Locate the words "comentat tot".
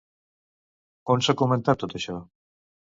1.45-1.97